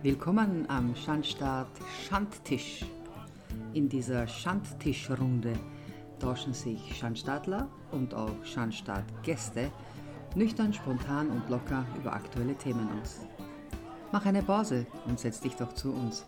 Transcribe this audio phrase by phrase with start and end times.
[0.00, 1.66] Willkommen am Schandstaat
[2.04, 2.84] Schandtisch.
[3.74, 5.54] In dieser Schandtischrunde
[6.20, 9.72] tauschen sich Schandstaatler und auch Schandstaat-Gäste
[10.36, 13.26] nüchtern, spontan und locker über aktuelle Themen aus.
[14.12, 16.24] Mach eine Pause und setz dich doch zu uns.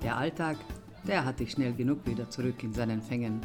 [0.00, 0.56] Der Alltag,
[1.08, 3.40] der hat dich schnell genug wieder zurück in seinen Fängen.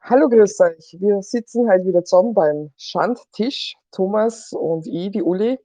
[0.00, 0.96] Hallo, grüß euch.
[1.00, 5.58] Wir sitzen heute wieder zusammen beim Schandtisch, Thomas und ich, die Uli.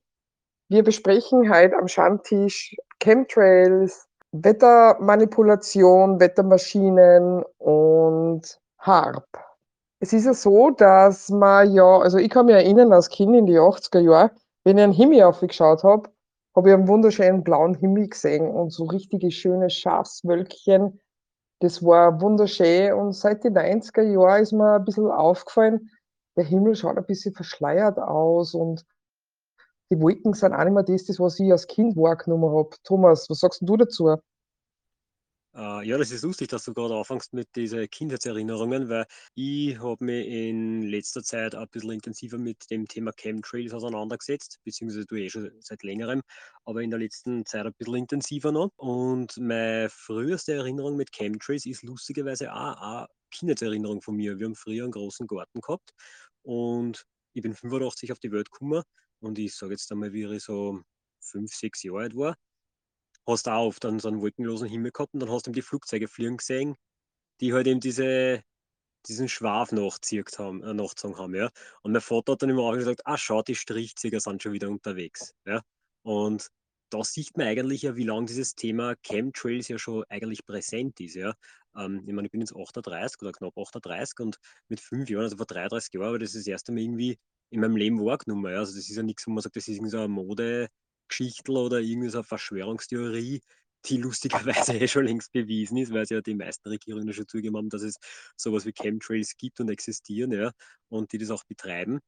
[0.71, 9.27] Wir besprechen heute am Schandtisch Chemtrails, Wettermanipulation, Wettermaschinen und HARP.
[9.99, 13.48] Es ist ja so, dass man ja, also ich kann mich erinnern als Kind in
[13.48, 14.31] die 80er Jahre,
[14.63, 16.09] wenn ich einen Himmel aufgeschaut habe,
[16.55, 21.01] habe ich einen wunderschönen blauen Himmel gesehen und so richtige schöne Schafswölkchen
[21.59, 25.91] das war wunderschön und seit den 90er Jahren ist mir ein bisschen aufgefallen,
[26.38, 28.85] der Himmel schaut ein bisschen verschleiert aus und
[29.91, 32.70] die Wolken sind auch nicht mehr das, das was ich als Kind wahrgenommen habe.
[32.84, 34.15] Thomas, was sagst du dazu?
[35.53, 40.05] Äh, ja, das ist lustig, dass du gerade anfängst mit diesen Kindheitserinnerungen, weil ich habe
[40.05, 45.29] mich in letzter Zeit ein bisschen intensiver mit dem Thema Chemtrails auseinandergesetzt, beziehungsweise du eh
[45.29, 46.21] schon seit längerem,
[46.63, 48.71] aber in der letzten Zeit ein bisschen intensiver noch.
[48.77, 54.39] Und meine früheste Erinnerung mit Chemtrails ist lustigerweise auch eine Kindheitserinnerung von mir.
[54.39, 55.91] Wir haben früher einen großen Garten gehabt
[56.43, 58.83] und ich bin 85 auf die Welt gekommen
[59.21, 60.81] und ich sage jetzt einmal, wie ich so
[61.19, 62.35] fünf, sechs Jahre alt war
[63.27, 65.55] hast du auch oft dann so einen wolkenlosen Himmel gehabt und dann hast du eben
[65.55, 66.75] die Flugzeuge fliegen gesehen,
[67.39, 68.44] die halt eben diese,
[69.07, 71.49] diesen Schwaf nachgezogen haben, äh, haben, ja.
[71.83, 74.69] Und mein Vater hat dann immer auch gesagt, ah, schau, die Strichzieher sind schon wieder
[74.69, 75.61] unterwegs, ja.
[76.03, 76.47] Und
[76.89, 81.16] da sieht man eigentlich ja, wie lange dieses Thema Chemtrails ja schon eigentlich präsent ist,
[81.16, 81.33] ja.
[81.75, 85.38] Ähm, ich meine, ich bin jetzt 38 oder knapp 38 und mit fünf Jahren, also
[85.38, 87.17] vor 33 Jahren, aber das ist das erste Mal irgendwie
[87.52, 88.53] in meinem Leben wahrgenommen.
[88.53, 90.69] Also das ist ja nichts, wo man sagt, das ist irgendwie so eine Mode,
[91.07, 93.41] Geschichtel oder irgendwie so eine Verschwörungstheorie,
[93.85, 97.57] die lustigerweise eh schon längst bewiesen ist, weil es ja die meisten Regierungen schon zugegeben
[97.57, 97.97] haben, dass es
[98.38, 100.51] sowas wie Chemtrails gibt und existieren, ja,
[100.90, 102.00] und die das auch betreiben.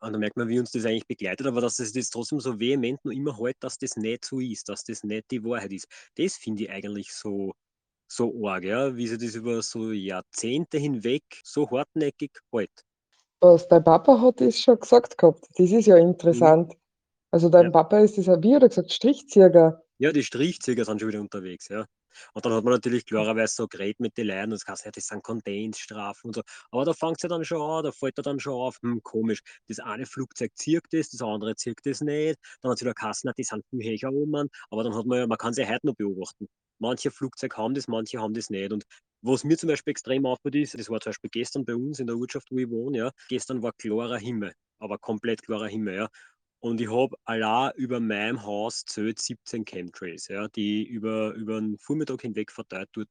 [0.00, 2.58] Und da merkt man, wie uns das eigentlich begleitet, aber dass es das trotzdem so
[2.58, 5.86] vehement noch immer hält, dass das nicht so ist, dass das nicht die Wahrheit ist.
[6.16, 7.54] Das finde ich eigentlich so,
[8.10, 12.84] so arg, ja, wie sie das über so Jahrzehnte hinweg so hartnäckig hält.
[13.42, 15.46] Was dein Papa hat das schon gesagt gehabt.
[15.56, 16.02] Das ist ja Mhm.
[16.02, 16.74] interessant.
[17.32, 17.70] Also dein Ja.
[17.72, 19.82] Papa ist das wie hat er gesagt, Strichzieher.
[20.00, 21.86] Ja, die Strichzieher sind schon wieder unterwegs, ja.
[22.34, 24.90] Und dann hat man natürlich klarerweise so geredet mit den Leuten und es heißt, ja,
[24.90, 26.42] das sind Kondensstrafen und so.
[26.70, 29.00] Aber da fängt es ja dann schon an, da fällt er dann schon auf, hm,
[29.02, 32.38] komisch, das eine Flugzeug zieht das, das andere zieht das nicht.
[32.60, 34.48] Dann hat es wieder geheißen, die sind viel höher oben.
[34.70, 36.48] Aber dann hat man ja, man kann sie heute noch beobachten.
[36.78, 38.72] Manche Flugzeuge haben das, manche haben das nicht.
[38.72, 38.84] Und
[39.22, 42.06] was mir zum Beispiel extrem auffällt ist, das war zum Beispiel gestern bei uns in
[42.06, 46.08] der Ortschaft, wo ich wohne, ja, gestern war klarer Himmel, aber komplett klarer Himmel, ja.
[46.60, 51.76] Und ich habe allein über meinem Haus zählt 17 Chemtrails, ja, die über, über den
[51.78, 53.08] Vormittag hinweg verteilt dort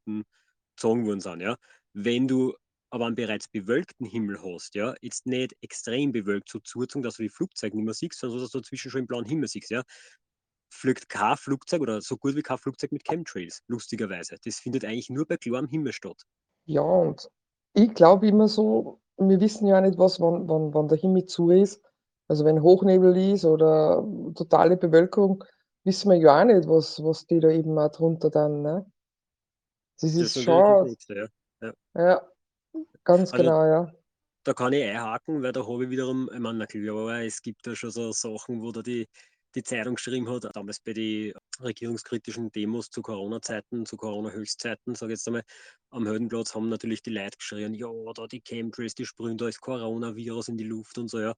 [0.77, 1.41] gezogen worden sind.
[1.41, 1.57] Ja.
[1.93, 2.55] Wenn du
[2.91, 7.23] aber einen bereits bewölkten Himmel hast, ja, jetzt nicht extrem bewölkt, so zugezogen, dass du
[7.23, 9.69] die Flugzeuge nicht mehr siehst, sondern so, dass du dazwischen schon im blauen Himmel siehst,
[9.69, 9.83] ja,
[10.71, 14.37] fliegt kein Flugzeug oder so gut wie kein Flugzeug mit Chemtrails, lustigerweise.
[14.43, 16.23] Das findet eigentlich nur bei klarem Himmel statt.
[16.65, 17.29] Ja, und
[17.73, 21.51] ich glaube immer so, wir wissen ja nicht, was, wann, wann, wann der Himmel zu
[21.51, 21.81] ist.
[22.27, 25.43] Also wenn Hochnebel ist oder totale Bewölkung,
[25.83, 28.85] wissen wir ja auch nicht, was, was die da eben auch drunter dann, ne?
[29.99, 31.15] Das ist natürlich das schon, Nächste,
[31.61, 31.73] ja.
[31.95, 32.01] ja.
[32.01, 32.31] ja,
[33.03, 33.91] ganz Also genau, ja.
[34.43, 37.67] da kann ich einhaken, weil da habe ich wiederum, ich meine, na klar, es gibt
[37.67, 39.07] da schon so Sachen, wo da die,
[39.55, 45.19] die Zeitung geschrieben hat, damals bei den regierungskritischen Demos zu Corona-Zeiten, zu Corona-Höchstzeiten, sage ich
[45.19, 45.43] jetzt einmal,
[45.91, 49.59] am Heldenplatz haben natürlich die Leute geschrien, ja, da die Chemtrails, die sprühen da das
[49.59, 51.35] Coronavirus in die Luft und so, ja.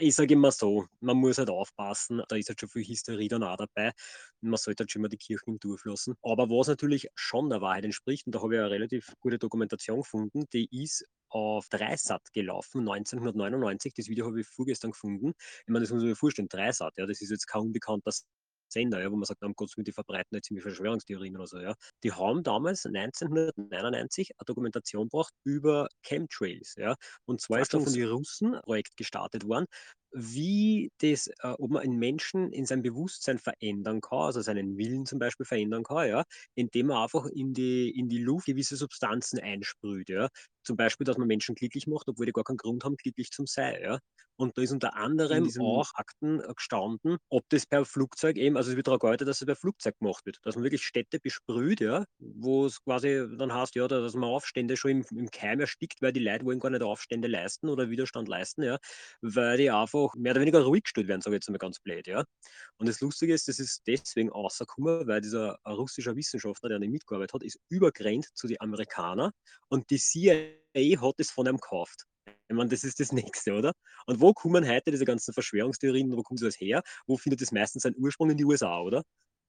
[0.00, 3.42] Ich sage immer so, man muss halt aufpassen, da ist halt schon viel Hysterie dann
[3.42, 3.92] auch dabei.
[4.40, 6.14] Man sollte halt schon mal die Kirchen im Dorf lassen.
[6.22, 9.98] Aber was natürlich schon der Wahrheit entspricht, und da habe ich eine relativ gute Dokumentation
[10.02, 13.92] gefunden, die ist auf Dreisat gelaufen, 1999.
[13.94, 15.32] Das Video habe ich vorgestern gefunden.
[15.38, 18.12] Ich meine, das muss man sich vorstellen, Dreisat, ja, das ist jetzt kaum unbekannter
[18.68, 21.58] Sender, ja, wo man sagt, um Gottes Willen, die verbreiten jetzt ziemlich Verschwörungstheorien oder so.
[21.58, 21.74] Ja.
[22.04, 26.74] Die haben damals 1999 eine Dokumentation gebracht über Chemtrails.
[26.76, 26.94] Ja.
[27.24, 29.66] Und zwar ist da von den Russen ein Projekt gestartet worden,
[30.12, 35.06] wie das, äh, ob man einen Menschen in seinem Bewusstsein verändern kann, also seinen Willen
[35.06, 36.24] zum Beispiel verändern kann, ja,
[36.54, 40.28] indem man einfach in die, in die Luft gewisse Substanzen einsprüht, ja,
[40.62, 43.44] zum Beispiel, dass man Menschen glücklich macht, obwohl die gar keinen Grund haben, glücklich zu
[43.46, 43.80] sein.
[43.82, 43.98] Ja?
[44.36, 48.56] Und da ist unter anderem diesem- auch Akten äh, gestanden, ob das per Flugzeug eben,
[48.56, 51.18] also es wird daran gehalten, dass es per Flugzeug gemacht wird, dass man wirklich Städte
[51.20, 55.58] besprüht, ja, wo es quasi dann heißt, ja, dass man Aufstände schon im, im Keim
[55.60, 58.78] erstickt, weil die Leute wollen gar nicht Aufstände leisten oder Widerstand leisten, ja,
[59.22, 62.06] weil die einfach mehr oder weniger ruhig gestellt werden, sage ich jetzt mal ganz blöd,
[62.06, 62.24] ja.
[62.78, 66.92] Und das Lustige ist, das ist deswegen rausgekommen, weil dieser russische Wissenschaftler, der an dem
[66.92, 69.32] mitgearbeitet hat, ist übergrenzt zu den Amerikanern
[69.68, 72.04] und die CIA hat es von ihm gekauft.
[72.48, 73.72] Ich meine, das ist das Nächste, oder?
[74.06, 76.82] Und wo kommen heute diese ganzen Verschwörungstheorien, wo kommt das her?
[77.06, 79.02] Wo findet es meistens seinen Ursprung in die USA, oder?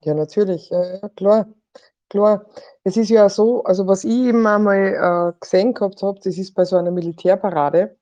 [0.03, 1.53] Ja, natürlich, ja, klar,
[2.09, 2.45] klar.
[2.83, 6.53] Es ist ja so, also was ich eben einmal äh, gesehen gehabt habe, das ist
[6.53, 7.97] bei so einer Militärparade,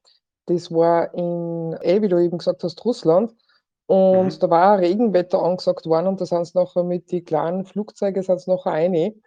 [0.47, 3.33] das war in, eh, wie du eben gesagt hast, Russland.
[3.87, 4.39] Und Mhm.
[4.43, 8.41] da war Regenwetter angesagt worden und da sind sie nachher mit die kleinen Flugzeugen sind
[8.41, 9.21] sie nachher rein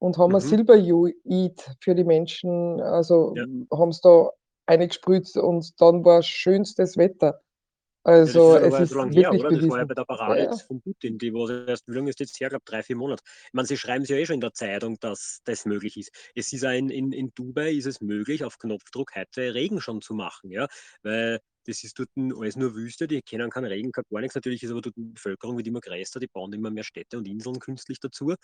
[0.00, 0.40] und haben ein Mhm.
[0.42, 3.44] Silberjuid für die Menschen, also Ja.
[3.72, 4.30] haben sie da
[4.66, 7.40] eingesprüht und dann war schönstes Wetter.
[8.08, 9.60] Also ja es ist so lange her, wirklich oder?
[9.60, 10.56] Das war ja bei der Parade ja.
[10.56, 12.46] von Putin, die war erst, wie lange ist jetzt her?
[12.46, 13.22] Ich glaube, drei, vier Monate.
[13.46, 16.10] Ich meine, sie schreiben es ja eh schon in der Zeitung, dass das möglich ist.
[16.34, 20.00] Es ist auch in, in, in Dubai ist es möglich, auf Knopfdruck heute Regen schon
[20.00, 20.68] zu machen, ja,
[21.02, 24.34] weil das ist dort alles nur Wüste, die kennen keinen Regen, gar nichts.
[24.34, 27.28] Natürlich ist aber dort die Bevölkerung wird immer größer, die bauen immer mehr Städte und
[27.28, 28.34] Inseln künstlich dazu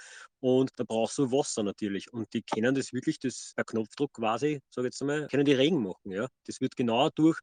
[0.41, 4.61] und da brauchst du Wasser natürlich und die kennen das wirklich, das per Knopfdruck quasi,
[4.69, 6.29] sage ich jetzt einmal, können die Regen machen, ja.
[6.47, 7.39] Das wird genau durch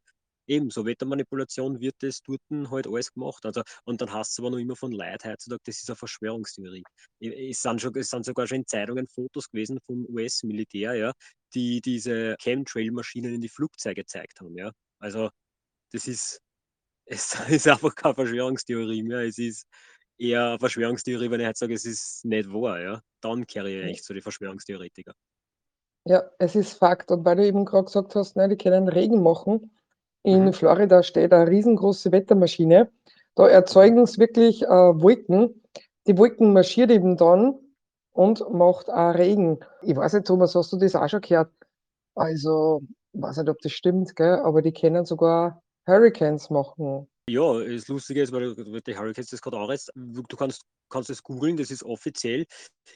[0.52, 3.46] Ebenso, Wettermanipulation wird das dort halt alles gemacht.
[3.46, 6.84] Also, und dann heißt es aber noch immer von Leuten heutzutage, das ist eine Verschwörungstheorie.
[7.22, 11.14] Es sind, schon, es sind sogar schon in Zeitungen Fotos gewesen vom US-Militär, ja,
[11.54, 14.58] die diese Chemtrail-Maschinen in die Flugzeuge gezeigt haben.
[14.58, 14.72] Ja.
[15.00, 15.30] Also
[15.94, 16.42] das ist,
[17.06, 19.20] es ist einfach keine Verschwörungstheorie mehr.
[19.22, 19.66] Es ist
[20.18, 22.82] eher eine Verschwörungstheorie, wenn ich jetzt sage, es ist nicht wahr.
[22.82, 23.02] Ja.
[23.22, 25.14] Dann kehre ich echt zu den Verschwörungstheoretiker.
[26.06, 27.10] Ja, es ist Fakt.
[27.10, 29.72] Und weil du eben gerade gesagt hast, ne, die können Regen machen.
[30.24, 30.54] In Mhm.
[30.54, 32.92] Florida steht eine riesengroße Wettermaschine.
[33.36, 35.62] Da erzeugen sie wirklich äh, Wolken.
[36.08, 37.60] Die Wolken marschiert eben dann
[38.14, 39.60] und macht auch Regen.
[39.82, 41.52] Ich weiß nicht, Thomas, hast du das auch schon gehört?
[42.16, 42.82] Also,
[43.14, 44.40] ich weiß nicht, ob das stimmt, gell?
[44.40, 47.08] aber die können sogar Hurricanes machen.
[47.30, 51.22] Ja, das Lustige ist, weil die Hurricanes das gerade anreizt, du du kannst, kannst es
[51.24, 52.46] googeln, das ist offiziell.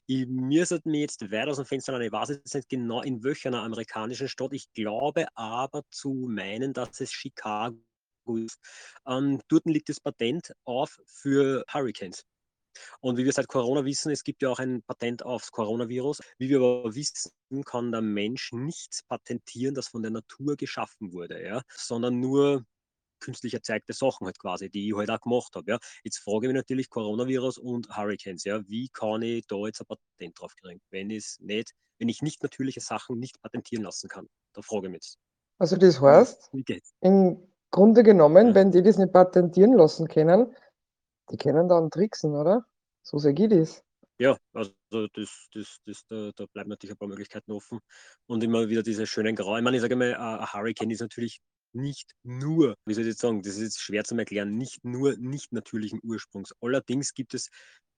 [0.08, 3.24] Ich müsste mir jetzt weit aus dem Fenster lehnen, ich weiß jetzt nicht genau in
[3.24, 4.54] welcher amerikanischen Stadt.
[4.54, 7.78] Ich glaube aber zu meinen, dass es Chicago
[8.38, 8.60] ist.
[9.08, 12.24] Ähm, dort liegt das Patent auf für Hurricanes.
[13.02, 16.20] Und wie wir seit Corona wissen, es gibt ja auch ein Patent aufs Coronavirus.
[16.40, 17.32] Wie wir aber wissen,
[17.66, 22.66] kann der Mensch nichts patentieren, das von der Natur geschaffen wurde, ja, sondern nur
[23.26, 25.72] künstlich erzeugte Sachen halt quasi, die ich halt auch gemacht habe.
[25.72, 25.80] Ja.
[26.04, 29.88] Jetzt frage ich mich natürlich Coronavirus und Hurricanes, ja, wie kann ich da jetzt ein
[29.88, 34.28] Patent drauf kriegen, wenn ich nicht, wenn ich nicht natürliche Sachen nicht patentieren lassen kann?
[34.54, 35.18] Da frage ich mich jetzt.
[35.58, 36.52] Also das heißt,
[37.02, 38.56] im Grunde genommen, Ja.
[38.56, 40.56] wenn die das nicht patentieren lassen können,
[41.32, 42.66] die können dann tricksen, oder?
[43.04, 43.84] So sehe ich das.
[44.18, 44.72] Ja, also
[45.14, 47.80] das, das, das, da, da bleiben natürlich ein paar Möglichkeiten offen.
[48.28, 49.58] Und immer wieder diese schönen Grau.
[49.58, 51.42] Ich meine, ich sage mal, ein Hurricane ist natürlich
[51.76, 55.16] nicht nur, wie soll ich jetzt sagen, das ist jetzt schwer zu erklären, nicht nur
[55.18, 56.54] nicht natürlichen Ursprungs.
[56.62, 57.50] Allerdings gibt es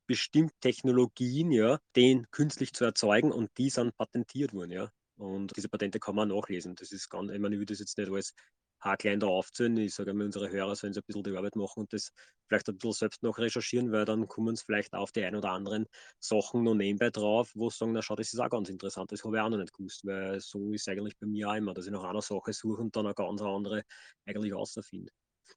[0.07, 4.91] bestimmt Technologien, ja, den künstlich zu erzeugen und die sind patentiert worden, ja.
[5.17, 6.75] Und diese Patente kann man nachlesen.
[6.75, 8.33] Das ist ganz, ich meine, ich würde das jetzt nicht alles
[8.79, 9.75] haarklein da aufzählen.
[9.77, 12.11] Ich sage einmal, unsere Hörer sollen so ein bisschen die Arbeit machen und das
[12.47, 15.51] vielleicht ein bisschen selbst noch recherchieren, weil dann kommen sie vielleicht auf die ein oder
[15.51, 15.87] anderen
[16.19, 19.23] Sachen noch nebenbei drauf, wo sie sagen, na schau, das ist auch ganz interessant, das
[19.23, 21.85] habe ich auch noch nicht gewusst, weil so ist eigentlich bei mir auch immer, dass
[21.87, 23.83] ich nach einer Sache suche und dann eine ganz andere
[24.25, 25.11] eigentlich außerfinde.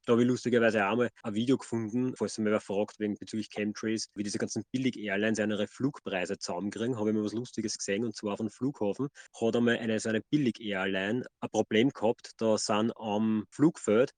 [0.07, 3.17] Da habe ich lustigerweise auch mal ein Video gefunden, falls ihr mich wer fragt, wegen
[3.17, 8.05] bezüglich Chemtrails, wie diese ganzen Billig-Airlines ihre Flugpreise zusammenkriegen, habe ich mal was Lustiges gesehen
[8.05, 9.09] und zwar auf einem Flughafen
[9.41, 14.13] hat einmal eine so eine Billig-Airline ein Problem gehabt, da sind am Flugfeld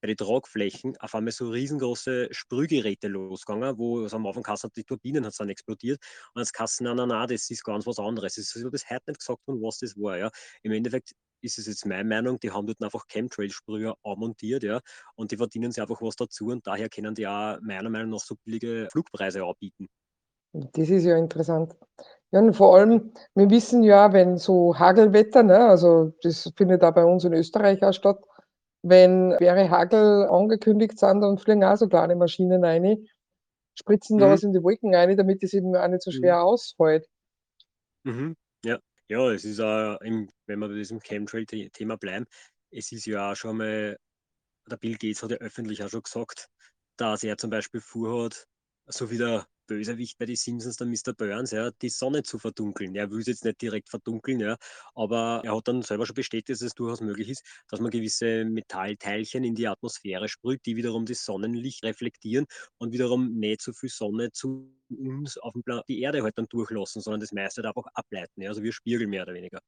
[0.00, 4.84] bei den Tragflächen auf einmal so riesengroße Sprühgeräte losgegangen, wo es am Anfang hat, die
[4.84, 6.00] Turbinen hat dann explodiert.
[6.34, 8.38] Und jetzt kassen, nein, nein, nein, das ist ganz was anderes.
[8.38, 10.18] Es ist bis heute nicht gesagt worden, was das war.
[10.18, 10.30] Ja.
[10.62, 14.80] Im Endeffekt ist es jetzt meine Meinung, die haben dort einfach Chemtrail-Sprüher montiert, ja,
[15.16, 18.20] und die verdienen sich einfach was dazu und daher können die auch meiner Meinung nach
[18.20, 19.88] so billige Flugpreise anbieten.
[20.54, 21.76] Das ist ja interessant.
[22.32, 26.94] Ja, und vor allem, wir wissen ja, wenn so Hagelwetter, ne, also das findet auch
[26.94, 28.18] bei uns in Österreich auch statt,
[28.82, 33.06] wenn schwere Hagel angekündigt sind, dann fliegen auch so kleine Maschinen rein,
[33.78, 34.30] spritzen da Mhm.
[34.30, 36.12] was in die Wolken rein, damit es eben auch nicht so Mhm.
[36.12, 37.06] schwer ausfällt.
[38.04, 38.34] Mhm.
[38.64, 38.80] Ja.
[39.10, 42.26] Ja, es ist auch, im, wenn wir bei diesem Chemtrail-Thema bleiben,
[42.70, 43.98] es ist ja auch schon mal,
[44.70, 46.48] der Bill Gates hat ja öffentlich auch schon gesagt,
[46.98, 48.46] dass er zum Beispiel vorhat,
[48.86, 51.14] so wie der Bösewicht bei den Simpsons, der Mr.
[51.14, 52.96] Burns, ja, die Sonne zu verdunkeln.
[52.96, 54.56] Er will es jetzt nicht direkt verdunkeln, ja,
[54.94, 58.44] aber er hat dann selber schon bestätigt, dass es durchaus möglich ist, dass man gewisse
[58.46, 62.46] Metallteilchen in die Atmosphäre sprüht, die wiederum das Sonnenlicht reflektieren
[62.78, 66.46] und wiederum nicht so viel Sonne zu uns auf dem Plan die Erde halt dann
[66.48, 69.60] durchlassen, sondern das meiste halt einfach ableiten, ja, also ein Spiegel mehr oder weniger.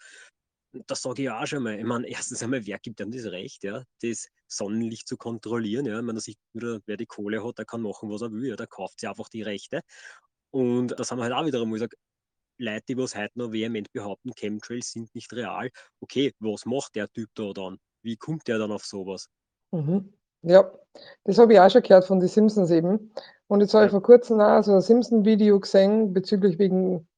[0.86, 1.78] Das sage ich auch schon mal.
[1.78, 5.86] Ich meine, erstens einmal, wer gibt einem das Recht, ja, das Sonnenlicht zu kontrollieren?
[5.86, 5.98] Ja?
[5.98, 8.48] Ich meine, da sieht wieder, wer die Kohle hat, der kann machen, was er will.
[8.48, 8.56] Ja?
[8.56, 9.82] Der kauft sich einfach die Rechte.
[10.52, 11.94] Und das haben wir halt auch wiederum gesagt,
[12.58, 15.70] Leute, die was heute noch vehement behaupten, Chemtrails sind nicht real.
[16.00, 17.78] Okay, was macht der Typ da dann?
[18.02, 19.28] Wie kommt der dann auf sowas?
[19.72, 20.12] Mhm.
[20.42, 20.70] Ja,
[21.24, 23.12] das habe ich auch schon gehört von den Simpsons eben.
[23.46, 27.08] Und jetzt habe ich vor kurzem auch so ein Simpson-Video gesehen bezüglich wegen,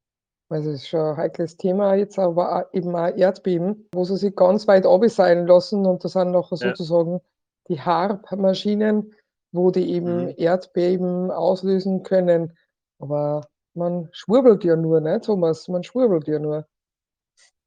[0.49, 4.17] also es ist schon ein heikles Thema jetzt, aber auch eben auch Erdbeben, wo sie
[4.17, 6.69] sich ganz weit abseilen lassen und das sind nachher Ja.
[6.69, 7.21] sozusagen
[7.69, 9.15] die HARP-Maschinen,
[9.53, 10.35] wo die eben Mhm.
[10.37, 12.57] Erdbeben auslösen können.
[12.99, 15.69] Aber man schwurbelt ja nur, ne, Thomas?
[15.69, 16.67] Man schwurbelt ja nur.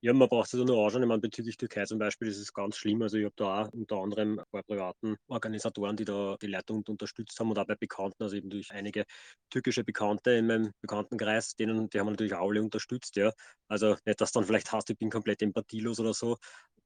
[0.05, 1.01] Ja, man braucht sich da nur anschauen.
[1.01, 3.01] Ich meine, bezüglich Türkei zum Beispiel ist es ganz schlimm.
[3.01, 6.83] Also ich habe da auch unter anderem ein paar privaten Organisatoren, die da die Leitung
[6.87, 9.05] unterstützt haben und auch bei Bekannten, also eben durch einige
[9.49, 13.31] türkische Bekannte in meinem Bekanntenkreis, denen, die haben natürlich auch alle unterstützt, ja.
[13.67, 16.37] Also nicht, dass dann vielleicht heißt, ich bin komplett empathielos oder so.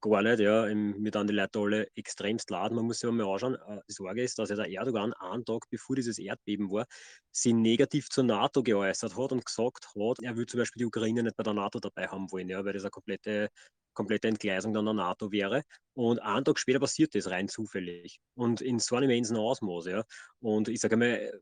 [0.02, 0.66] Gar nicht, ja.
[0.74, 2.76] Mir dann die Leute alle extremst laden.
[2.78, 3.56] Man muss sich mal anschauen.
[3.56, 6.86] Äh, Die Sorge ist, dass ja der Erdogan einen Tag bevor dieses Erdbeben war,
[7.32, 11.24] sie negativ zur NATO geäußert hat und gesagt hat, er will zum Beispiel die Ukraine
[11.24, 13.50] nicht bei der NATO dabei haben wollen, ja, weil das eine komplette,
[13.94, 15.64] komplette Entgleisung dann der NATO wäre.
[15.94, 19.86] Und einen Tag später passiert das rein zufällig und in so einem immensen Ausmaß.
[19.88, 20.04] Ja.
[20.40, 21.42] Und ich sage mal,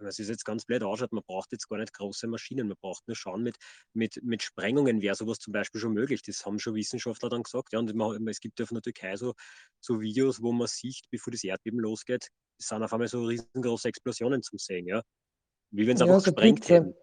[0.00, 3.06] was ist jetzt ganz blöd ausschaut, man braucht jetzt gar nicht große Maschinen, man braucht
[3.08, 3.56] nur schauen, mit,
[3.94, 6.22] mit, mit Sprengungen wäre sowas zum Beispiel schon möglich.
[6.22, 7.72] Das haben schon Wissenschaftler dann gesagt.
[7.72, 9.34] Ja, und man, es gibt ja von der Türkei so,
[9.80, 12.28] so Videos, wo man sieht, bevor das Erdbeben losgeht,
[12.60, 14.86] sind auf einmal so riesengroße Explosionen zu sehen.
[14.86, 15.02] Ja
[15.70, 16.74] wie wenn sie Ja, einfach so gesprengt Blitze.
[16.74, 16.94] hätten.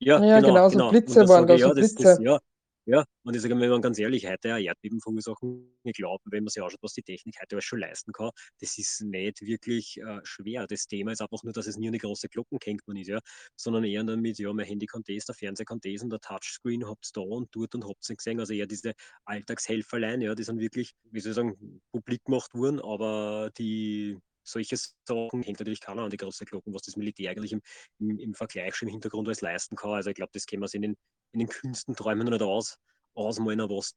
[0.00, 0.90] Ja, Ja, genau, genau, so genau.
[0.90, 2.22] Blitze waren da, so ja, das, das, Blitze.
[2.22, 2.40] ja,
[2.88, 3.04] ja.
[3.22, 6.48] Und ich sage, wenn man ganz ehrlich, heute ein Erdbeben verursachen, ich glaube, wenn man
[6.50, 8.30] sich anschaut, was die Technik heute alles schon leisten kann,
[8.60, 10.66] das ist nicht wirklich äh, schwer.
[10.66, 13.20] Das Thema ist einfach nur, dass es nie eine große Glocken kennt man ist, ja,
[13.56, 16.86] sondern eher damit, ja, mein Handy kann das, der Fernseher kann das und der Touchscreen
[16.88, 18.40] habt da und dort und habt es nicht gesehen.
[18.40, 18.94] Also eher diese
[19.26, 24.18] Alltagshelferlein, ja, die sind wirklich, wie soll ich sagen, publik gemacht worden, aber die
[24.48, 27.62] solche Sachen kennt natürlich keiner an die große Glocken, was das Militär eigentlich im,
[27.98, 29.90] im, im Vergleich schon im Hintergrund alles leisten kann.
[29.90, 30.96] Also ich glaube, das können wir in den,
[31.32, 32.78] in den Künsten träumen noch nicht aus,
[33.14, 33.94] ausmalen, was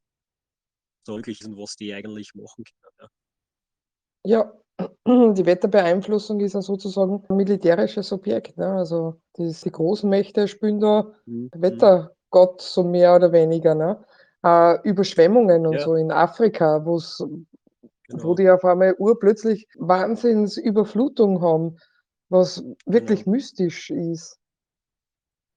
[1.06, 2.94] da möglich ist und was die eigentlich machen können.
[3.00, 3.08] Ja.
[4.24, 4.52] Ja,
[5.34, 8.68] die Wetterbeeinflussung ist ja sozusagen ein militärisches Objekt, ne?
[8.68, 11.50] Also die, die großen Mächte spielen da Mhm.
[11.54, 14.04] Wettergott so mehr oder weniger, ne?
[14.44, 16.98] Äh, Überschwemmungen und Ja, so in Afrika, wo
[18.08, 21.76] genau, die auf einmal urplötzlich Wahnsinnsüberflutung haben,
[22.28, 23.32] was wirklich genau.
[23.32, 24.38] mystisch ist,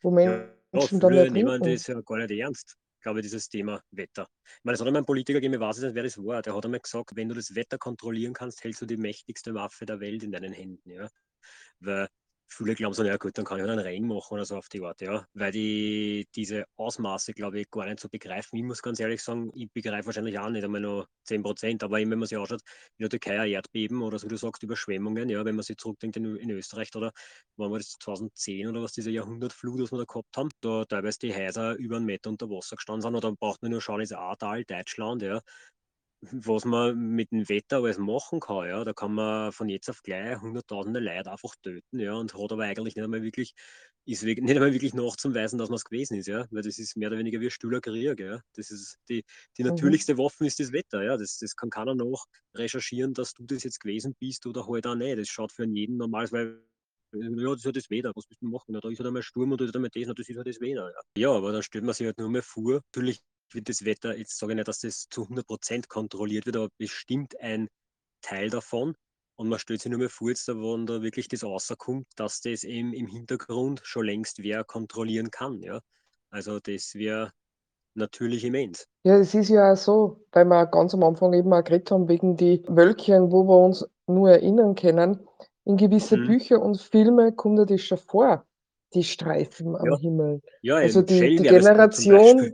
[0.02, 3.82] wo Ja, Menschen dann viele nehmen das ja gar nicht ernst, glaube ich, dieses Thema
[3.92, 4.28] Wetter.
[4.46, 6.56] Ich meine, es hat einmal ein Politiker gegeben, ich weiß nicht, wer das war, der
[6.56, 10.00] hat einmal gesagt, wenn du das Wetter kontrollieren kannst, hältst du die mächtigste Waffe der
[10.00, 11.08] Welt in deinen Händen, ja.
[11.80, 12.08] Weil
[12.48, 14.70] viele glauben so, ja gut, dann kann ich halt einen Regen machen oder so auf
[14.70, 15.26] die Art, ja.
[15.34, 18.58] Weil die diese Ausmaße, glaube ich, gar nicht so begreifen.
[18.58, 22.00] Ich muss ganz ehrlich sagen, ich begreife wahrscheinlich auch nicht einmal nur 10 Prozent, aber
[22.00, 22.62] eben, wenn man sich anschaut,
[22.98, 25.78] in der Türkei ein Erdbeben oder so, wie du sagst, Überschwemmungen, ja, wenn man sich
[25.78, 27.12] zurückdenkt in, in Österreich oder
[27.58, 31.20] wann war das 2010 oder was, diese Jahrhundertflut, was wir da gehabt haben, da teilweise
[31.20, 34.14] die Häuser über einen Meter unter Wasser gestanden sind, oder braucht man nur schauen, ist
[34.14, 35.42] Ahrtal, Deutschland, ja,
[36.32, 38.84] was man mit dem Wetter alles machen kann, ja.
[38.84, 42.64] Da kann man von jetzt auf gleich hunderttausende Leute einfach töten, ja, und hat aber
[42.64, 43.54] eigentlich nicht einmal wirklich,
[44.06, 46.46] ist wirklich, nicht einmal wirklich nachzuweisen, dass man es gewesen ist, ja.
[46.52, 48.40] Weil das ist mehr oder weniger wie ein stiller Krieg, ja.
[48.54, 49.24] Das ist die,
[49.58, 49.64] die Mhm.
[49.64, 51.18] natürlichste Waffe ist das Wetter, ja.
[51.18, 54.96] Das, das kann keiner noch recherchieren, dass du das jetzt gewesen bist oder halt auch
[54.96, 55.18] nicht.
[55.18, 56.62] Das schaut für jeden normal, weil
[57.14, 58.74] ja, das ist halt das Wetter, was willst du machen?
[58.74, 60.48] Ja, da ist halt einmal Sturm und da ist einmal das, und das ist halt
[60.48, 60.92] das Wetter.
[60.92, 61.02] Ja.
[61.18, 63.22] ja, aber dann stellt man sich halt nur mal vor, natürlich
[63.56, 67.40] wird das Wetter, jetzt sage ich nicht, dass das zu 100% kontrolliert wird, aber bestimmt
[67.40, 67.68] ein
[68.22, 68.96] Teil davon.
[69.38, 72.64] Und man stellt sich nur mal vor, jetzt, wenn da wirklich das rauskommt, dass das
[72.64, 75.62] eben im Hintergrund schon längst wer kontrollieren kann.
[75.62, 75.82] Ja?
[76.30, 77.32] Also das wäre
[77.96, 78.88] natürlich immens.
[79.04, 82.08] Ja, es ist ja auch so, weil wir ganz am Anfang eben auch geredet haben,
[82.08, 85.20] wegen die Wölkchen, wo wir uns nur erinnern können.
[85.66, 86.28] In gewisse Mhm.
[86.28, 88.46] Bücher und Filme kommt ja das schon vor,
[88.94, 90.42] die Streifen am Ja, Himmel.
[90.62, 91.44] ja Also die, die.
[91.44, 92.54] Generation,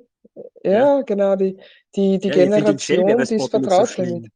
[0.63, 1.57] Ja, ja, genau, die,
[1.95, 4.31] die, die ja ich finde den Generation, die ist immer so vertraut damit.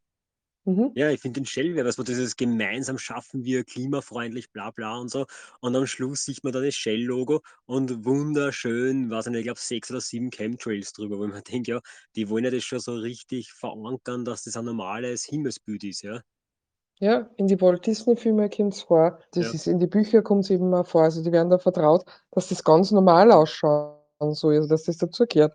[0.64, 0.92] Mhm.
[0.96, 5.26] Ja, ich finde den Shell-Werbespot, dieses gemeinsam schaffen wir klimafreundlich, bla bla und so.
[5.60, 10.00] Und am Schluss sieht man dann das Shell-Logo und wunderschön, was ich glaube, sechs oder
[10.00, 11.80] sieben Chemtrails drüber, wo man denkt, ja,
[12.16, 16.20] die wollen ja das schon so richtig verankern, dass das ein normales Himmelsbild ist, ja.
[16.98, 19.18] Ja, in die Walt Disney-Filme kommt's vor.
[19.32, 19.52] Das Ja.
[19.52, 21.02] ist in die Bücher kommt's eben auch vor.
[21.02, 23.98] Also, die werden da vertraut, dass das ganz normal ausschauen
[24.32, 25.54] soll, also, dass das dazugehört.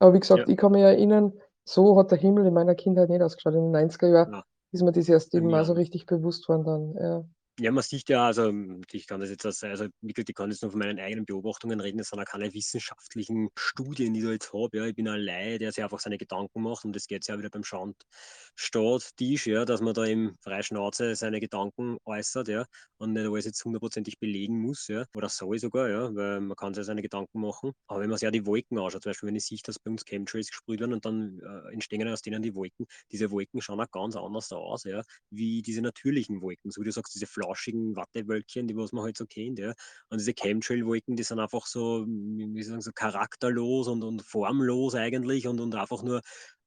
[0.00, 0.44] Aber wie Ja.
[0.44, 1.32] gesagt, ich kann mich erinnern,
[1.64, 3.54] so hat der Himmel in meiner Kindheit nicht ausgeschaut.
[3.54, 4.42] In den 90er Jahren Ja.
[4.72, 7.24] ist mir das erst eben mir mal so richtig bewusst worden dann, ja.
[7.58, 10.50] Ja, man sieht ja, also, hm, ich kann das jetzt als also, gesagt, ich kann
[10.50, 11.96] jetzt nur von meinen eigenen Beobachtungen reden.
[11.96, 14.84] Das sind auch keine wissenschaftlichen Studien, die ich da jetzt habe, ja.
[14.84, 17.48] Ich bin ein Laie, der sich einfach seine Gedanken macht und das geht's ja wieder
[17.48, 22.66] beim Schandstaattisch, ja, dass man da eben frei Schnauze seine Gedanken äußert, ja,
[22.98, 26.74] und nicht alles jetzt hundertprozentig belegen muss, ja, oder soll sogar, ja, weil man kann
[26.74, 27.72] sich ja seine Gedanken machen.
[27.86, 29.90] Aber wenn man sich auch die Wolken anschaut, zum Beispiel, wenn ich sehe, dass bei
[29.90, 32.84] uns Chemtrails gesprüht werden und dann, äh, entstehen aus denen die Wolken.
[33.12, 36.70] Diese Wolken schauen auch ganz anders aus, ja, wie diese natürlichen Wolken.
[36.70, 39.72] So wie du sagst, diese flauschigen Wattewölkchen, die was man halt so kennt, ja.
[40.10, 45.48] Und diese Chemtrail-Wolken, die sind einfach so, wie sagen, so charakterlos und und formlos eigentlich
[45.48, 46.22] und und einfach nur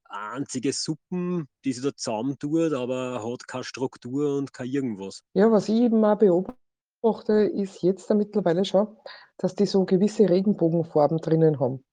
[0.09, 5.21] einzige Suppen, die sie da zusammentut, aber hat keine Struktur und kein irgendwas.
[5.35, 8.87] Ja, was ich eben auch beobachte, ist jetzt da mittlerweile schon,
[9.37, 11.83] dass die so gewisse Regenbogenfarben drinnen haben.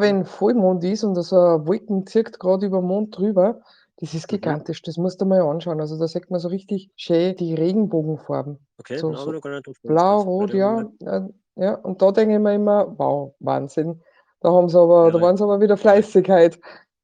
[0.00, 3.62] wenn Vollmond ist und so 'ne Wolken zieht grad überm Mond drüber,
[4.00, 4.82] das ist gigantisch.
[4.82, 5.80] Das musst du mal anschauen.
[5.80, 8.58] Also, da sieht man so richtig schön die Regenbogenfarben.
[8.78, 11.22] Okay, So so noch gar nicht drauf blau, rot, ja, äh,
[11.56, 11.74] ja.
[11.74, 14.00] Und da denke ich mir immer: „Wow, Wahnsinn.“
[14.40, 16.60] Da haben sie aber da Werde waren sie aber wieder werde fleißig heute,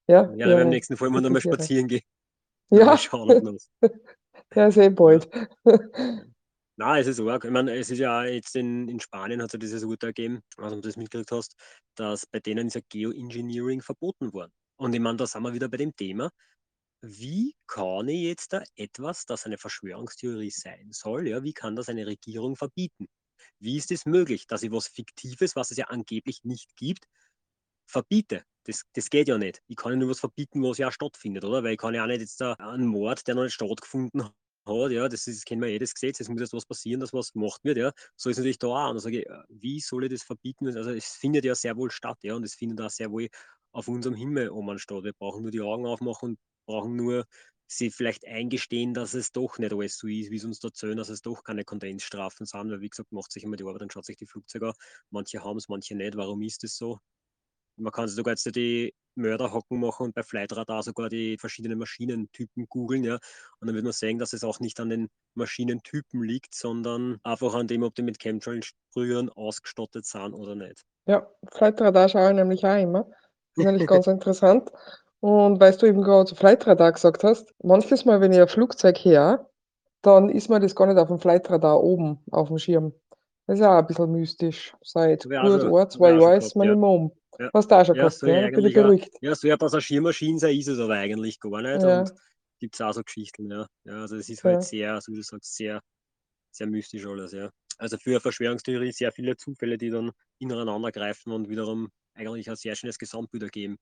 [0.07, 1.63] ja, werde beim nächsten Vollmond einmal Fototiere.
[1.65, 2.03] spazieren gehen.
[2.71, 3.29] Ja, schauen
[4.55, 4.89] ja, eh Ja.
[4.91, 5.29] bald.
[5.35, 5.79] Ja.
[6.77, 7.45] Na, es ist arg.
[7.45, 10.71] Ich meine, es ist ja jetzt in in Spanien hat's ja dieses Urteil gegeben, ob
[10.71, 11.55] du das mitgekriegt hast,
[11.97, 14.51] dass bei denen ist ja Geoengineering verboten worden.
[14.77, 16.31] Und ich meine, da sind wir wieder bei dem Thema,
[17.07, 21.89] wie kann ich jetzt da etwas, das eine Verschwörungstheorie sein soll, ja, wie kann das
[21.89, 23.07] eine Regierung verbieten?
[23.61, 27.07] Wie ist es möglich, dass ich was Fiktives, was es ja angeblich nicht gibt,
[27.87, 28.45] verbiete?
[28.65, 29.61] Das das geht ja nicht.
[29.69, 31.63] Ich kann ja nur was verbieten, was ja stattfindet, oder?
[31.65, 34.91] Weil ich kann ja auch nicht jetzt da einen Mord, der noch nicht stattgefunden hat,
[34.93, 37.33] ja, das ist kennen wir eh das Gesetz, es muss jetzt was passieren, dass was
[37.33, 37.93] gemacht wird, ja.
[38.17, 38.89] So ist natürlich da auch.
[38.91, 41.77] Und da sage ich: „Äh, wie soll ich das verbieten?“ Also, es findet ja sehr
[41.77, 43.29] wohl statt, ja, und es findet auch sehr wohl
[43.73, 45.05] auf unserem Himmel oben statt.
[45.05, 47.27] Wir brauchen nur die Augen aufmachen und brauchen nur
[47.67, 51.09] sich vielleicht eingestehen, dass es doch nicht alles so ist, wie's uns da erzählen, dass
[51.09, 52.71] es doch keine Kondensstreifen sind.
[52.71, 54.75] Weil wie gesagt, macht sich immer die Arbeit und schaut sich die Flugzeuge an.
[55.11, 56.17] Manche haben's, manche nicht.
[56.17, 56.99] Warum ist das so?
[57.77, 63.05] Man kann sogar jetzt die Mörderhocken machen und bei Flightradar sogar die verschiedenen Maschinentypen googeln,
[63.05, 63.19] ja.
[63.61, 67.55] Und dann wird man sehen, dass es auch nicht an den Maschinentypen liegt, sondern einfach
[67.55, 70.85] an dem, ob die mit Chemtrail-Sprühern ausgestattet sind oder nicht.
[71.07, 73.09] Ja, Flightradar schaue ich nämlich auch immer.
[73.57, 74.71] Ist nämlich ganz interessant.
[75.25, 79.49] Und weil's du eben grad Flightradar gesagt hast, manches Mal, wenn ich ein Flugzeug höre,
[80.03, 82.93] dann ist mir das gar nicht aufm Flightradar oben aufm Schirm.
[83.47, 84.77] Das ist auch ein bisschen mystisch.
[84.83, 86.75] Seit gut schon 1, habe 2 ich auch schon Jahren ist mir ja.
[86.75, 87.13] nicht mehr um.
[87.39, 87.51] Ja.
[87.55, 88.49] Hast du auch schon Ja, gehabt, soll ja?
[88.55, 89.15] Bin ich beruhigt.
[89.21, 92.21] ja, soll ja Passagiermaschine sein, ist es aber eigentlich gar nicht und Ja.
[92.61, 93.67] gibt's auch so Geschichten, ja.
[93.85, 94.65] Ja, also es ist halt Ja.
[94.65, 95.81] sehr, so wie du sagst, sehr
[96.53, 97.51] sehr mystisch alles, ja.
[97.79, 102.57] Also, für 'ne Verschwörungstheorie sehr viele Zufälle, die dann ineinander greifen und wiederum eigentlich ein
[102.57, 103.79] sehr schönes Gesamtbild ergeben.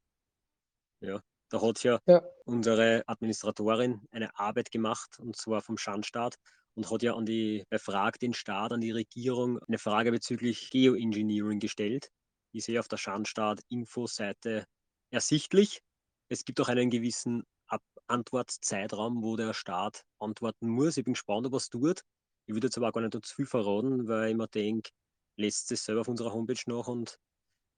[1.03, 1.21] Ja,
[1.53, 2.23] da hat's ja Ja.
[2.45, 6.37] unsere Administratorin eine Arbeit gemacht, und zwar vom Schandstaat
[6.75, 10.71] und hat ja an die bei Frag den Staat, an die Regierung eine Frage bezüglich
[10.71, 12.09] Geoengineering gestellt.
[12.53, 14.67] Die ist eh auf der Schandstaat-Info-Seite
[15.11, 15.81] ersichtlich.
[16.29, 20.97] Es gibt auch einen gewissen Ab Antwortzeitraum, wo der Staat antworten muss.
[20.97, 22.03] Ich bin gespannt, ob er's tut.
[22.47, 24.91] Ich würde jetzt aber auch gar nicht zu viel verraten, weil ich mir denke,
[25.39, 27.17] lest es selber auf unserer Homepage nach und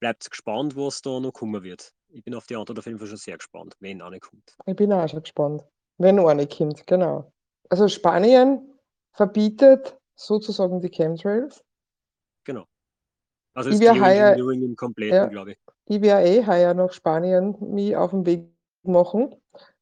[0.01, 1.93] bleibt gespannt, was da noch kommen wird.
[2.15, 4.57] Ich bin auf die Antwort auf jeden Fall schon sehr gespannt, wenn eine kommt.
[4.67, 5.65] Ich bin auch schon gespannt.
[5.99, 7.33] Wenn eine kommt, genau.
[7.71, 8.73] Also, Spanien
[9.13, 11.65] verbietet sozusagen die Chemtrails.
[12.47, 12.67] Genau.
[13.55, 15.59] Also, Ich heuer Geoengineering im Kompletten, ja, glaube ich.
[15.87, 18.49] ich werde eh heuer nach Spanien mich auf 'n Weg
[18.85, 19.35] machen.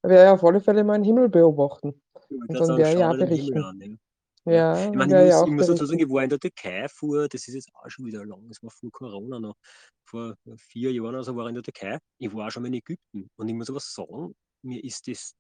[0.03, 2.01] Werde auf alle Fälle mal 'n Himmel beobachten.
[2.31, 3.59] Ich wollte Und dann werde ich auch den berichten.
[3.64, 4.01] an,
[4.46, 4.52] ja.
[4.76, 4.85] Ja.
[4.85, 6.38] Ja, Ich meine, ich ich muss auch ich muss dazu sagen, ich war in der
[6.40, 9.57] Türkei vor das ist jetzt auch schon wieder lang, das war vor Corona noch.
[10.05, 11.98] Vor 4 Jahren oder so war ich in der Türkei.
[12.18, 15.35] Ich war auch schon mal in Ägypten und ich muss aber sagen, mir ist das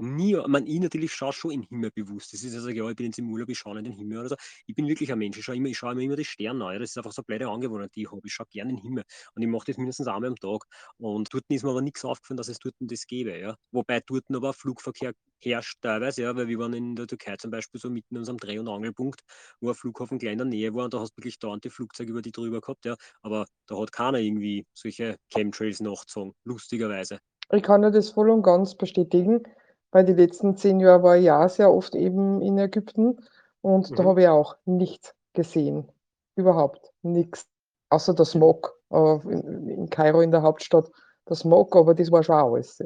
[0.00, 2.32] dorten nie meine, ich natürlich schaue schon in den Himmel bewusst.
[2.32, 4.18] Das ist ja so, ja, ich bin jetzt im Urlaub, ich schaue in den Himmel
[4.18, 4.36] oder so.
[4.66, 6.78] Ich bin wirklich ein Mensch, ich schaue immer ich schaue mir immer die Sterne an.
[6.80, 8.20] Das ist einfach so 'ne blöde Angewohnheit, die ich habe.
[8.24, 10.64] Ich schaue gern in den Himmel und ich mache das mindestens einmal am Tag.
[10.98, 13.56] Und dorten ist mir aber nix aufgefallen, dass es dorten das gäbe, ja.
[13.72, 17.80] Wobei dorten aber Flugverkehr herrscht teilweise, ja, weil wir waren in der Türkei zum Beispiel
[17.80, 19.22] so mitten in unserem Dreh und Angelpunkt,
[19.60, 21.70] wo ein Flughafen gleich in der Nähe war und da hast du wirklich dauernd die
[21.70, 22.96] Flugzeuge über dich drüber gehabt, ja.
[23.22, 27.20] Aber da hat keiner irgendwie solche Chemtrails nachgezogen, lustigerweise.
[27.52, 29.42] Ich kann dir das voll und ganz bestätigen,
[29.92, 33.18] weil die letzten 10 Jahre war ich auch sehr oft eben in Ägypten
[33.62, 34.06] und da Mhm.
[34.06, 35.90] habe ich auch nichts gesehen.
[36.36, 37.46] Überhaupt nix.
[37.90, 38.24] Außer der.
[38.26, 40.90] Smog, äh, in in Kairo in der Hauptstadt,
[41.28, 42.78] der Smog, aber das war schon auch alles.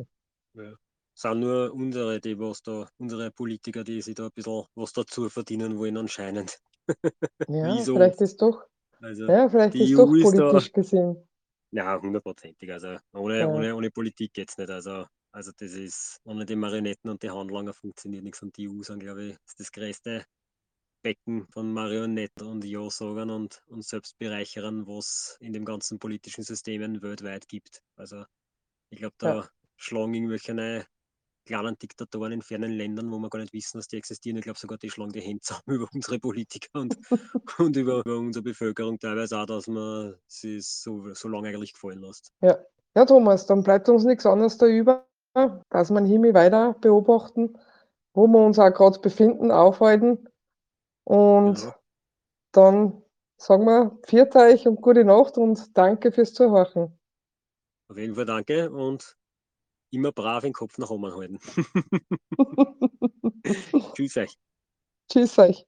[0.54, 0.72] Ja.
[1.14, 5.28] sind nur unsere, die was da, unsere Politiker, die sich da ein bisschen was dazu
[5.28, 6.58] verdienen wollen anscheinend.
[7.48, 7.92] Ja, Wieso?
[7.92, 8.64] vielleicht ist doch,
[9.00, 11.28] Also ja, vielleicht ist doch EU ist da, politisch gesehen.
[11.72, 12.70] ja, hundertprozentig.
[12.72, 13.48] Also ohne, Ja.
[13.48, 14.70] ohne, ohne Politik geht's nicht.
[14.70, 18.40] Also, also das ist, ohne die Marionetten und die Handlanger funktioniert nichts.
[18.40, 20.24] Und die EU sind, glaube ich, ist das größte
[21.02, 27.48] Becken von Marionetten und Ja-Sagern und, und Selbstbereicherern, was in dem ganzen politischen Systemen weltweit
[27.48, 27.82] gibt.
[27.96, 28.24] Also
[28.90, 29.48] ich glaube, da Ja.
[29.76, 30.86] schlagen irgendwelche
[31.44, 34.38] kleinen Diktatoren in fernen Ländern, wo wir gar nicht wissen, dass die existieren.
[34.38, 36.96] Ich glaube sogar, die schlagen die Hände zusammen über unsere Politiker und,
[37.58, 42.00] und über, über unsere Bevölkerung teilweise auch, dass man sie so, so lange eigentlich gefallen
[42.00, 42.32] lässt.
[42.40, 42.56] Ja.
[42.94, 47.58] ja, Thomas, dann bleibt uns nichts anderes da über, dass wir den Himmel weiter beobachten,
[48.14, 50.28] wo wir uns auch gerade befinden, aufhalten.
[51.04, 51.74] Und Genau.
[52.52, 53.02] dann
[53.36, 56.98] sagen wir, viert euch und gute Nacht und danke fürs Zuhören.
[57.88, 59.16] Auf jeden Fall danke und
[59.90, 61.38] immer brav den Kopf nach oben halten.
[63.94, 64.38] Tschüss euch.
[65.10, 65.66] Tschüss euch.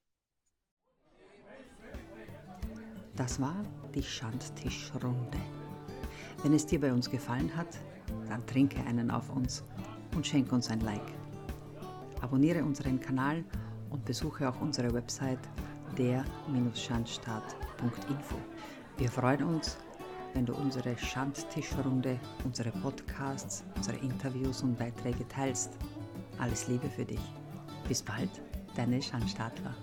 [3.16, 5.38] Das war die Schandtischrunde.
[6.42, 7.68] Wenn es dir bei uns gefallen hat,
[8.28, 9.64] dann trinke einen auf uns
[10.14, 11.14] und schenk uns ein Like.
[12.20, 13.44] Abonniere unseren Kanal
[13.90, 15.38] und besuche auch unsere Website
[15.96, 18.36] der-schandstaat.info.
[18.98, 19.78] Wir freuen uns,
[20.34, 25.72] wenn du unsere Schandtischrunde, unsere Podcasts, unsere Interviews und Beiträge teilst.
[26.38, 27.20] Alles Liebe für dich.
[27.88, 28.30] Bis bald,
[28.74, 29.74] deine Schandstaatler.